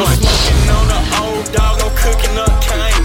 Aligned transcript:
Smoking 0.00 0.64
on 0.72 0.88
the 0.88 1.00
old 1.20 1.44
dog, 1.52 1.76
I'm 1.84 1.92
cooking 1.92 2.32
up 2.40 2.48
cane. 2.64 3.04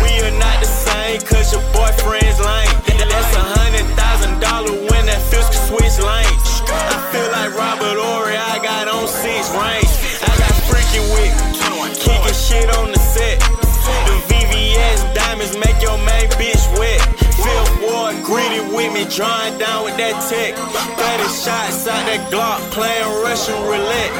We 0.00 0.16
are 0.24 0.32
not 0.40 0.64
the 0.64 0.70
same, 0.88 1.20
cause 1.20 1.52
your 1.52 1.60
boyfriend's 1.76 2.40
lame. 2.40 2.72
That's 3.04 3.36
a 3.36 3.44
hundred 3.44 3.84
thousand 4.00 4.40
dollar 4.40 4.72
when 4.88 5.04
that 5.12 5.20
fish 5.28 5.44
can 5.44 5.60
switch 5.68 6.00
lanes. 6.00 6.40
I 6.72 6.96
feel 7.12 7.28
like 7.36 7.52
Robert 7.52 8.00
Horry, 8.00 8.32
I 8.32 8.56
got 8.64 8.88
on 8.88 9.04
six 9.04 9.52
rings. 9.52 9.92
I 10.24 10.32
got 10.40 10.56
freaking 10.64 11.04
with 11.12 11.36
kicking 12.00 12.32
shit 12.32 12.72
on 12.80 12.96
the 12.96 13.00
set. 13.12 13.36
The 14.08 14.16
VVS 14.32 15.12
diamonds 15.12 15.52
make 15.60 15.76
your 15.84 16.00
main 16.00 16.32
bitch 16.40 16.64
wet. 16.80 17.04
Fifth 17.36 17.76
ward 17.84 18.16
greedy 18.24 18.64
with 18.72 18.88
me, 18.96 19.04
drawing 19.12 19.58
down 19.60 19.84
with 19.84 20.00
that 20.00 20.16
tech. 20.32 20.56
30 20.56 21.28
shots 21.28 21.84
out 21.84 22.08
that 22.08 22.24
Glock, 22.32 22.64
playing 22.72 23.04
Russian 23.20 23.60
roulette. 23.68 24.12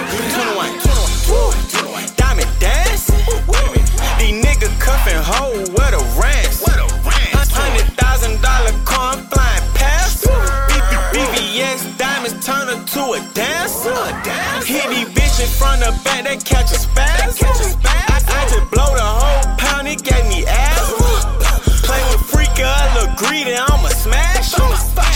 Hit 14.66 14.90
these 14.90 15.06
bitch 15.14 15.38
in 15.38 15.46
front 15.46 15.86
of 15.86 15.94
back, 16.02 16.24
they 16.24 16.34
catch 16.38 16.74
a 16.74 16.74
spaz. 16.74 17.38
I, 17.86 18.42
just 18.50 18.66
blow 18.66 18.90
the 18.98 19.06
whole 19.06 19.46
pound, 19.62 19.86
it 19.86 20.02
gave 20.02 20.26
me 20.26 20.42
asthma. 20.42 21.38
Play 21.86 22.02
with 22.10 22.26
freaker, 22.26 22.66
I 22.66 22.90
look 22.98 23.14
greedy, 23.14 23.54
I'ma 23.54 23.94
smash. 23.94 24.50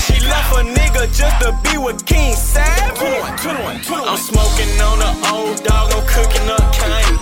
She 0.07 0.23
left 0.23 0.55
a 0.55 0.63
nigga 0.63 1.11
just 1.11 1.35
to 1.43 1.51
be 1.67 1.83
with 1.83 2.07
King 2.07 2.37
Savage. 2.37 2.95
I'm 3.03 4.23
smoking 4.23 4.71
on 4.87 5.03
the 5.03 5.11
old 5.35 5.59
dog, 5.67 5.99
I'm 5.99 6.07
cooking 6.07 6.47
up 6.47 6.71
cane. 6.71 7.19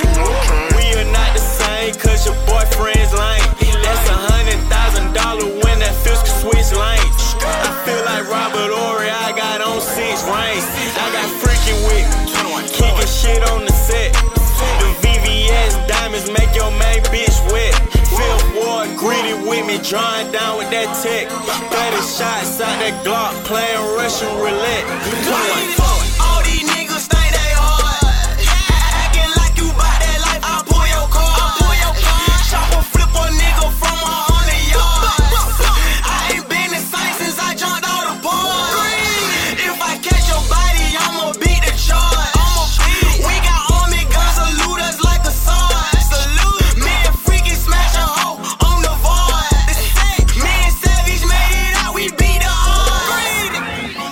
We 0.77 1.01
are 1.01 1.09
not 1.09 1.33
the 1.33 1.41
same, 1.41 1.95
cause 1.97 2.29
your 2.29 2.37
boyfriend's 2.45 3.09
lame. 3.17 3.49
That's 3.81 4.05
a 4.05 4.19
hundred 4.29 4.61
thousand 4.69 5.17
dollar 5.17 5.49
when 5.65 5.81
that 5.81 5.97
fish 6.05 6.21
can 6.21 6.37
switch 6.45 6.77
lanes. 6.77 7.17
I 7.41 7.73
feel 7.89 8.05
like 8.05 8.29
Robert 8.29 8.69
Horry, 8.69 9.09
I 9.09 9.33
got 9.33 9.65
on 9.65 9.81
six 9.81 10.21
rings. 10.29 10.69
I 10.93 11.09
got 11.09 11.29
freaking 11.41 11.81
with 11.89 12.28
kicking 12.67 13.07
shit 13.07 13.43
on 13.51 13.65
the 13.65 13.73
set. 13.73 14.13
The 14.13 14.89
VVS 15.03 15.87
diamonds 15.87 16.31
make 16.31 16.55
your 16.55 16.71
main 16.73 17.03
bitch 17.15 17.39
wet. 17.53 17.75
Fifth 18.11 18.47
ward 18.57 18.89
greedy 18.97 19.35
with 19.47 19.67
me, 19.67 19.79
drawing 19.79 20.33
down 20.33 20.59
with 20.59 20.71
that 20.71 20.91
tech. 21.03 21.31
30 21.31 21.97
shots 22.03 22.61
out 22.61 22.75
that 22.83 23.05
Glock, 23.05 23.35
playing 23.45 23.85
Russian 23.95 24.33
roulette. 24.39 24.87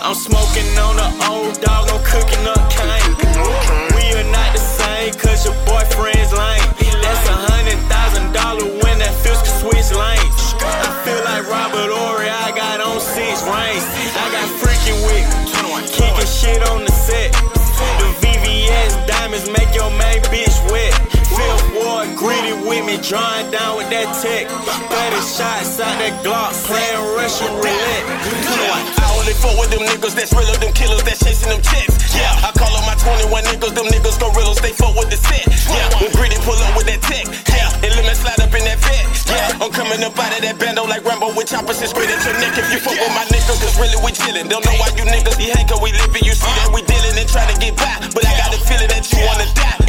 I'm 0.07 0.15
smoking 0.15 0.71
on 0.79 0.95
the 0.95 1.11
old 1.27 1.59
dog, 1.59 1.91
I'm 1.91 1.99
cooking 2.07 2.47
up 2.47 2.63
cane. 2.71 3.11
We 3.99 4.07
are 4.15 4.31
not 4.31 4.55
the 4.55 4.63
same, 4.63 5.11
cause 5.19 5.43
your 5.43 5.59
boyfriend's 5.67 6.31
lame. 6.31 6.63
That's 7.03 7.27
a 7.27 7.35
hundred 7.51 7.75
thousand 7.91 8.31
dollar 8.31 8.71
when 8.87 9.03
that 9.03 9.11
fish 9.19 9.43
can 9.43 9.51
switch 9.59 9.91
lanes. 9.91 10.31
I 10.63 10.95
feel 11.03 11.19
like 11.27 11.51
Robert 11.51 11.91
Horry, 11.91 12.31
I 12.31 12.55
got 12.55 12.79
on 12.79 13.03
six 13.03 13.43
rings. 13.51 13.83
I 14.15 14.31
got 14.31 14.47
freaking 14.63 14.95
with 15.11 15.27
kicking 15.91 16.31
shit 16.31 16.63
on 16.71 16.87
the 16.87 16.95
set. 16.95 17.35
The 17.99 18.07
VVS 18.23 19.11
diamonds 19.11 19.51
make 19.51 19.75
your 19.75 19.91
main 19.91 20.23
bitch 20.31 20.55
wet. 20.71 20.95
Fifth 21.35 21.67
ward 21.75 22.15
greedy 22.15 22.55
with 22.63 22.87
me, 22.87 23.03
drawing 23.03 23.51
down 23.51 23.75
with 23.75 23.91
that 23.91 24.07
tech. 24.23 24.47
30 24.47 25.19
shots 25.35 25.83
out 25.83 25.99
that 25.99 26.15
Glock, 26.23 26.55
playing 26.63 27.03
Russian 27.19 27.51
roulette. 27.59 28.46
Them 29.77 29.85
niggas 29.93 30.17
that's 30.17 30.33
real, 30.33 30.49
them 30.57 30.73
killers 30.73 31.05
that's 31.05 31.21
chasing 31.21 31.53
them 31.53 31.61
checks. 31.61 31.93
Yeah, 32.17 32.33
I 32.41 32.51
call 32.57 32.73
on 32.73 32.85
my 32.89 32.97
21 32.97 33.29
niggas, 33.53 33.75
them 33.77 33.87
niggas 33.93 34.17
gorillas, 34.17 34.61
they 34.65 34.73
fuck 34.73 34.97
with 34.97 35.13
the 35.13 35.21
set. 35.21 35.45
Yeah, 35.69 36.01
when 36.01 36.11
greedy 36.17 36.41
pull 36.49 36.57
up 36.57 36.73
with 36.73 36.89
that 36.89 37.05
tech. 37.05 37.29
Yeah, 37.53 37.85
and 37.85 37.93
let 37.93 38.05
me 38.09 38.15
slide 38.17 38.41
up 38.41 38.53
in 38.57 38.65
that 38.65 38.81
vet. 38.81 39.05
Yeah, 39.29 39.61
I'm 39.61 39.71
coming 39.73 40.01
up 40.01 40.17
out 40.17 40.33
of 40.33 40.41
that 40.41 40.57
bando 40.57 40.89
like 40.89 41.05
Rambo 41.05 41.37
with 41.37 41.53
choppers 41.53 41.81
and 41.85 41.91
straight 41.93 42.09
at 42.09 42.25
your 42.25 42.37
neck. 42.41 42.57
If 42.57 42.73
you 42.73 42.81
fuck 42.81 42.97
with 42.97 43.13
my 43.13 43.29
niggas, 43.29 43.61
cause 43.61 43.77
really 43.77 44.01
we 44.01 44.17
chillin'. 44.17 44.49
Don't 44.49 44.65
know 44.65 44.77
why 44.81 44.89
you 44.97 45.05
niggas 45.05 45.37
be 45.37 45.53
cause 45.53 45.81
we 45.83 45.93
livin', 45.93 46.25
You 46.25 46.33
see 46.33 46.53
that 46.65 46.73
we 46.73 46.81
dealin' 46.89 47.21
and 47.21 47.29
trying 47.29 47.53
to 47.53 47.57
get 47.61 47.77
by. 47.77 48.01
But 48.17 48.25
I 48.25 48.33
got 48.39 48.57
a 48.57 48.59
feeling 48.65 48.89
that 48.89 49.05
you 49.13 49.21
wanna 49.29 49.47
die. 49.53 49.86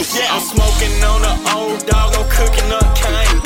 Yeah, 0.00 0.32
I'm 0.32 0.40
smoking 0.40 0.96
on 1.04 1.20
the 1.20 1.36
old 1.52 1.84
dog, 1.84 2.16
I'm 2.16 2.24
cooking 2.32 2.72
up 2.72 2.88
cane. 2.96 3.36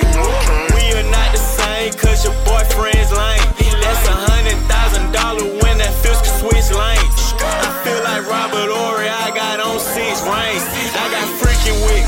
We 0.79 0.95
are 0.95 1.11
not 1.11 1.35
the 1.35 1.43
same, 1.43 1.91
cause 1.99 2.23
your 2.23 2.33
boyfriend's 2.47 3.11
lame. 3.11 3.43
That's 3.83 4.07
a 4.07 4.15
hundred 4.31 4.63
thousand 4.71 5.11
dollar 5.11 5.51
when 5.67 5.83
that 5.83 5.91
fish 5.99 6.15
can 6.23 6.31
switch 6.39 6.71
lanes. 6.71 7.35
I 7.43 7.75
feel 7.83 7.99
like 8.07 8.23
Robert 8.31 8.71
Horry, 8.71 9.11
I 9.11 9.35
got 9.35 9.59
on 9.59 9.83
six 9.83 10.23
rings. 10.23 10.63
I 10.95 11.11
got 11.11 11.27
freaking 11.43 11.75
with 11.91 12.07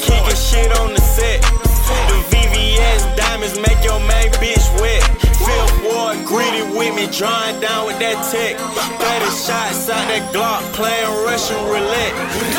kicking 0.00 0.32
shit 0.40 0.72
on 0.80 0.96
the 0.96 1.04
set. 1.04 1.44
The 2.08 2.16
VVS 2.32 3.04
diamonds 3.20 3.60
make 3.60 3.84
your 3.84 4.00
main 4.00 4.32
bitch 4.40 4.64
wet. 4.80 5.04
Fifth 5.36 5.76
ward 5.84 6.24
greedy 6.24 6.64
with 6.72 6.96
me, 6.96 7.04
drawing 7.12 7.60
down 7.60 7.84
with 7.84 8.00
that 8.00 8.16
tech. 8.32 8.56
30 8.56 9.28
shots 9.28 9.92
out 9.92 10.08
that 10.08 10.32
Glock, 10.32 10.64
playing 10.72 11.12
Russian 11.28 11.60
roulette. 11.68 12.16
21. 12.32 12.53